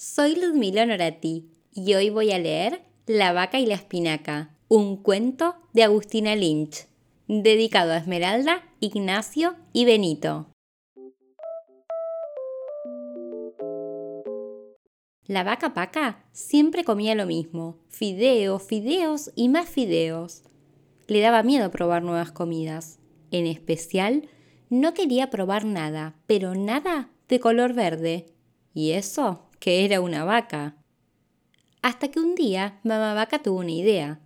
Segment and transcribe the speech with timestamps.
[0.00, 5.56] soy Ludmila Norati y hoy voy a leer La vaca y la espinaca, un cuento
[5.74, 6.86] de Agustina Lynch,
[7.28, 10.46] dedicado a Esmeralda, Ignacio y Benito.
[15.26, 20.44] La vaca Paca siempre comía lo mismo, fideos, fideos y más fideos.
[21.08, 23.00] Le daba miedo probar nuevas comidas.
[23.30, 24.30] En especial,
[24.70, 28.32] no quería probar nada, pero nada de color verde.
[28.72, 30.74] Y eso que era una vaca.
[31.82, 34.18] Hasta que un día mamá vaca tuvo una idea.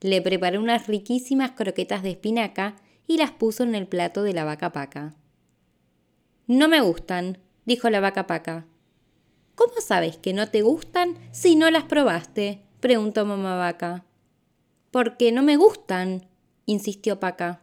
[0.00, 2.76] Le preparó unas riquísimas croquetas de espinaca
[3.06, 5.14] y las puso en el plato de la vaca paca.
[6.46, 8.66] No me gustan, dijo la vaca paca.
[9.54, 12.62] ¿Cómo sabes que no te gustan si no las probaste?
[12.80, 14.04] preguntó mamá vaca.
[14.90, 16.26] Porque no me gustan,
[16.66, 17.60] insistió Paca.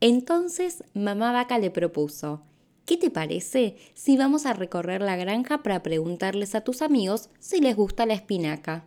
[0.00, 2.42] Entonces mamá vaca le propuso,
[2.84, 7.60] ¿qué te parece si vamos a recorrer la granja para preguntarles a tus amigos si
[7.60, 8.84] les gusta la espinaca?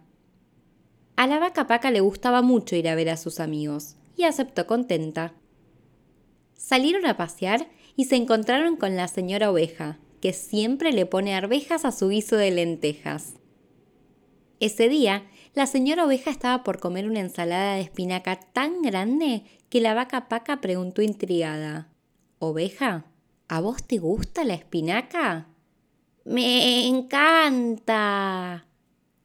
[1.15, 4.67] A la vaca Paca le gustaba mucho ir a ver a sus amigos, y aceptó
[4.67, 5.33] contenta.
[6.57, 11.85] Salieron a pasear y se encontraron con la señora oveja, que siempre le pone arvejas
[11.85, 13.35] a su guiso de lentejas.
[14.59, 19.81] Ese día, la señora oveja estaba por comer una ensalada de espinaca tan grande que
[19.81, 21.89] la vaca paca preguntó intrigada,
[22.39, 23.05] ¿Oveja?
[23.47, 25.47] ¿A vos te gusta la espinaca?
[26.23, 28.65] Me encanta,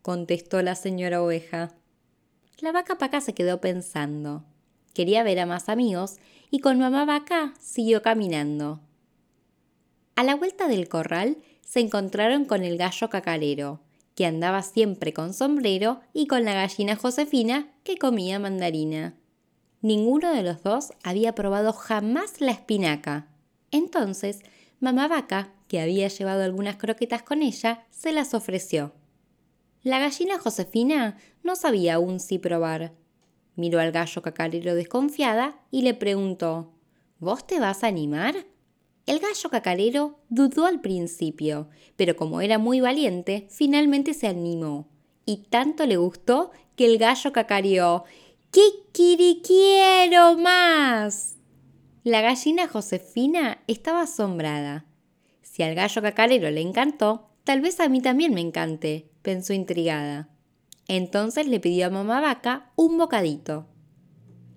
[0.02, 1.74] contestó la señora oveja.
[2.58, 4.44] La vaca paca se quedó pensando.
[4.92, 6.18] Quería ver a más amigos
[6.50, 8.80] y con mamá vaca siguió caminando.
[10.16, 13.80] A la vuelta del corral se encontraron con el gallo cacarero,
[14.14, 19.14] que andaba siempre con sombrero, y con la gallina Josefina, que comía mandarina.
[19.80, 23.28] Ninguno de los dos había probado jamás la espinaca.
[23.70, 24.40] Entonces,
[24.80, 28.92] mamá vaca, que había llevado algunas croquetas con ella, se las ofreció.
[29.82, 32.92] La gallina Josefina no sabía aún si probar.
[33.56, 36.72] Miró al gallo cacarero desconfiada y le preguntó
[37.18, 38.46] ¿Vos te vas a animar?
[39.06, 44.88] El gallo cacarero dudó al principio, pero como era muy valiente, finalmente se animó.
[45.26, 48.04] Y tanto le gustó que el gallo cacareó
[49.42, 51.39] quiero más!
[52.02, 54.86] La gallina Josefina estaba asombrada.
[55.42, 60.30] Si al gallo cacarero le encantó, tal vez a mí también me encante, pensó intrigada.
[60.88, 63.66] Entonces le pidió a mamá vaca un bocadito.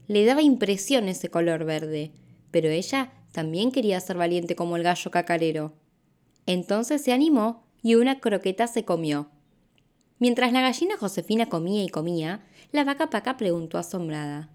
[0.08, 2.14] Le daba impresión ese color verde,
[2.50, 5.74] pero ella también quería ser valiente como el gallo cacarero.
[6.46, 9.30] Entonces se animó y una croqueta se comió.
[10.18, 14.50] Mientras la gallina Josefina comía y comía, la vaca Paca preguntó asombrada: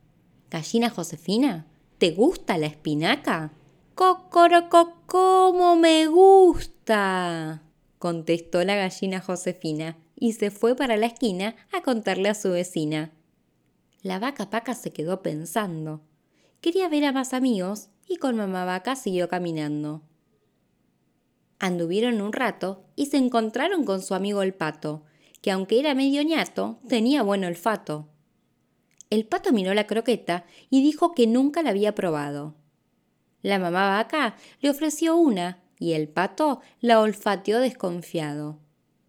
[0.48, 1.66] ¿Gallina Josefina?
[1.98, 3.50] ¿Te gusta la espinaca?
[3.96, 7.62] ¡Cocoroco, cómo me gusta!
[7.98, 13.10] contestó la gallina Josefina y se fue para la esquina a contarle a su vecina.
[14.02, 16.00] La vaca Paca se quedó pensando.
[16.60, 20.02] Quería ver a más amigos y con mamá vaca siguió caminando.
[21.58, 25.02] Anduvieron un rato y se encontraron con su amigo el pato,
[25.42, 28.06] que aunque era medio ñato, tenía buen olfato.
[29.10, 32.54] El pato miró la croqueta y dijo que nunca la había probado.
[33.42, 38.58] La mamá vaca le ofreció una y el pato la olfateó desconfiado.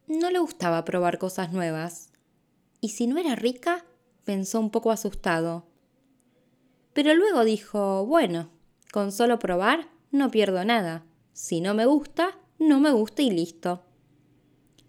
[0.07, 2.11] No le gustaba probar cosas nuevas.
[2.81, 3.85] ¿Y si no era rica?
[4.23, 5.67] pensó un poco asustado.
[6.93, 8.49] Pero luego dijo, bueno,
[8.91, 11.05] con solo probar no pierdo nada.
[11.33, 13.83] Si no me gusta, no me gusta y listo.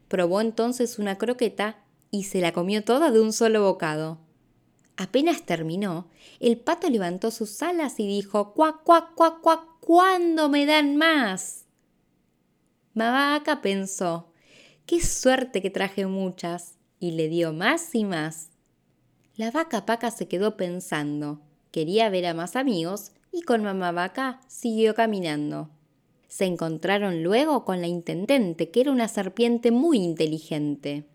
[0.08, 4.18] Probó entonces una croqueta y se la comió toda de un solo bocado.
[5.00, 10.66] Apenas terminó, el pato levantó sus alas y dijo cuac, cuac, cuac, cuac, ¿cuándo me
[10.66, 11.64] dan más?
[12.92, 14.30] Mavaca pensó,
[14.84, 18.50] qué suerte que traje muchas, y le dio más y más.
[19.36, 21.40] La vaca paca se quedó pensando,
[21.70, 25.70] quería ver a más amigos y con mamá vaca siguió caminando.
[26.28, 31.06] Se encontraron luego con la intendente, que era una serpiente muy inteligente.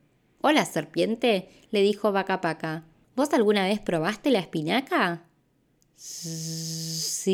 [0.41, 2.83] Hola, serpiente, le dijo Vaca Paca.
[3.15, 5.25] ¿Vos alguna vez probaste la espinaca?
[5.95, 7.31] Sí,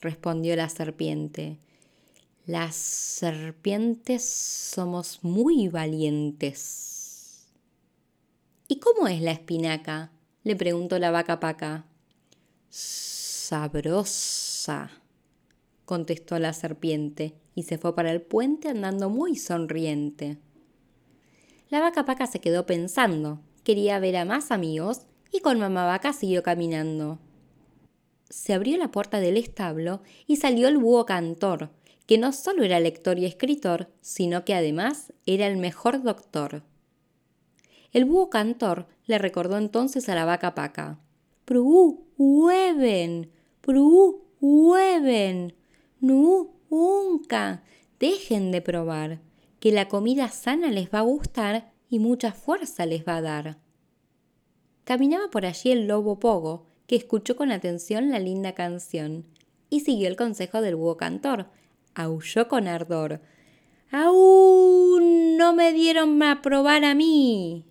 [0.00, 1.58] respondió la serpiente.
[2.46, 7.46] Las serpientes somos muy valientes.
[8.68, 10.12] ¿Y cómo es la espinaca?
[10.44, 11.86] le preguntó la vaca paca
[13.44, 14.90] sabrosa,
[15.84, 20.38] contestó la serpiente y se fue para el puente andando muy sonriente.
[21.70, 26.12] La vaca paca se quedó pensando, quería ver a más amigos y con mamá vaca
[26.12, 27.18] siguió caminando.
[28.30, 31.70] Se abrió la puerta del establo y salió el búho cantor,
[32.06, 36.62] que no solo era lector y escritor, sino que además era el mejor doctor.
[37.92, 41.00] El búho cantor le recordó entonces a la vaca paca.
[41.44, 43.30] Pru, hueven,
[43.60, 45.54] pru, hueven,
[46.00, 47.62] nu, unca.
[48.00, 49.20] Dejen de probar,
[49.60, 53.58] que la comida sana les va a gustar y mucha fuerza les va a dar.
[54.82, 59.24] Caminaba por allí el lobo Pogo, que escuchó con atención la linda canción
[59.70, 61.46] y siguió el consejo del búho cantor.
[61.94, 63.20] Aulló con ardor.
[63.92, 67.64] ¡Aún no me dieron a probar a mí!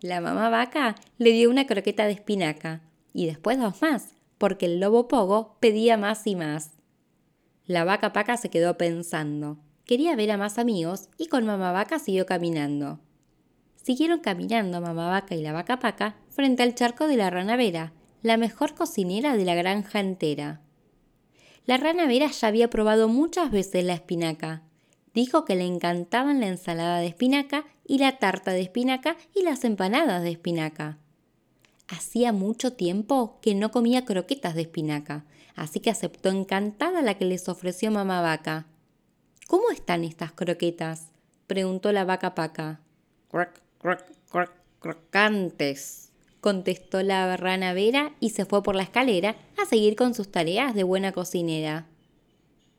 [0.00, 2.80] La mamá vaca le dio una croqueta de espinaca
[3.12, 6.70] y después dos más, porque el lobo Pogo pedía más y más.
[7.66, 9.58] La vaca paca se quedó pensando.
[9.84, 13.00] Quería ver a más amigos y con mamá vaca siguió caminando.
[13.84, 17.92] Siguieron caminando mamá y la vaca paca frente al charco de la rana Vera,
[18.22, 20.62] la mejor cocinera de la granja entera.
[21.66, 24.62] La rana Vera ya había probado muchas veces la espinaca.
[25.12, 29.64] Dijo que le encantaban la ensalada de espinaca y la tarta de espinaca y las
[29.64, 30.96] empanadas de espinaca.
[31.86, 35.26] Hacía mucho tiempo que no comía croquetas de espinaca,
[35.56, 38.64] así que aceptó encantada la que les ofreció mamá vaca.
[39.46, 41.10] ¿Cómo están estas croquetas?
[41.46, 42.80] preguntó la vaca paca.
[43.84, 46.10] Croc, croc, crocantes,
[46.40, 50.74] contestó la rana Vera y se fue por la escalera a seguir con sus tareas
[50.74, 51.86] de buena cocinera.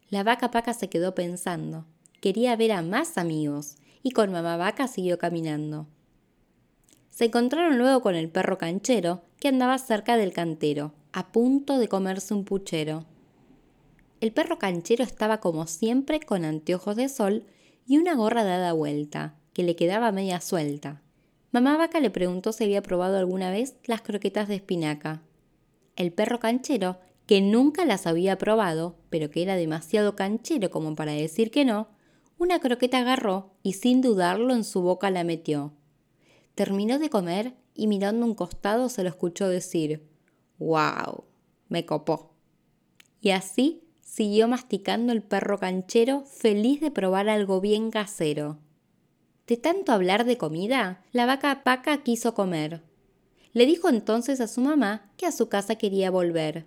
[0.09, 1.85] La vaca paca se quedó pensando.
[2.21, 5.85] Quería ver a más amigos y con mamá vaca siguió caminando.
[7.11, 11.87] Se encontraron luego con el perro canchero que andaba cerca del cantero, a punto de
[11.87, 13.05] comerse un puchero.
[14.21, 17.45] El perro canchero estaba como siempre con anteojos de sol
[17.85, 21.01] y una gorra dada vuelta, que le quedaba media suelta.
[21.53, 25.21] Mamá Vaca le preguntó si había probado alguna vez las croquetas de espinaca.
[25.95, 31.13] El perro canchero, que nunca las había probado, pero que era demasiado canchero como para
[31.13, 31.87] decir que no,
[32.37, 35.71] una croqueta agarró y sin dudarlo en su boca la metió.
[36.53, 40.05] Terminó de comer y mirando un costado se lo escuchó decir,
[40.59, 41.23] ¡Wow!
[41.69, 42.33] Me copó.
[43.21, 48.59] Y así siguió masticando el perro canchero feliz de probar algo bien casero.
[49.47, 52.81] De tanto hablar de comida, la vaca Paca quiso comer.
[53.53, 56.65] Le dijo entonces a su mamá que a su casa quería volver.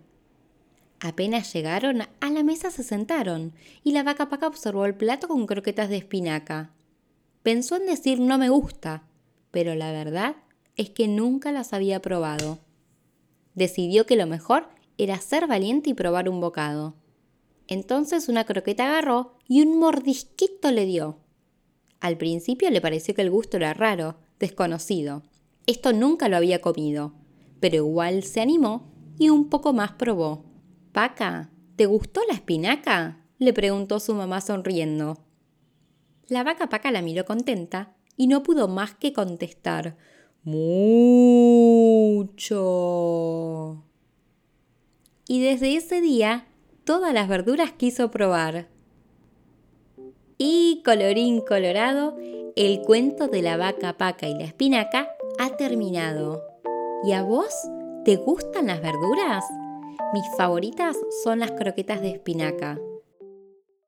[1.00, 3.52] Apenas llegaron, a la mesa se sentaron
[3.82, 6.72] y la vaca Paca observó el plato con croquetas de espinaca.
[7.42, 9.04] Pensó en decir no me gusta,
[9.50, 10.36] pero la verdad
[10.76, 12.60] es que nunca las había probado.
[13.54, 16.94] Decidió que lo mejor era ser valiente y probar un bocado.
[17.66, 21.18] Entonces una croqueta agarró y un mordisquito le dio.
[22.00, 25.22] Al principio le pareció que el gusto era raro, desconocido.
[25.66, 27.12] Esto nunca lo había comido,
[27.60, 30.44] pero igual se animó y un poco más probó.
[30.92, 33.24] Paca, ¿te gustó la espinaca?
[33.38, 35.18] le preguntó su mamá sonriendo.
[36.28, 39.96] La vaca Paca la miró contenta y no pudo más que contestar
[40.42, 40.64] mucho.
[45.26, 46.46] Y desde ese día
[46.84, 48.68] todas las verduras quiso probar.
[50.40, 52.16] Y colorín colorado,
[52.54, 56.44] el cuento de la vaca paca y la espinaca ha terminado.
[57.02, 57.52] ¿Y a vos?
[58.04, 59.44] ¿Te gustan las verduras?
[60.14, 62.78] Mis favoritas son las croquetas de espinaca.